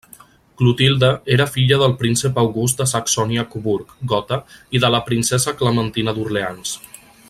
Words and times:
Clotilde 0.59 1.09
era 1.35 1.45
filla 1.57 1.77
del 1.81 1.93
príncep 1.99 2.41
August 2.45 2.81
de 2.81 2.89
Saxònia-Coburg 2.93 3.95
Gotha 4.13 4.43
i 4.79 4.83
de 4.87 4.93
la 4.97 5.03
princesa 5.11 5.55
Clementina 5.61 6.17
d'Orleans. 6.19 6.79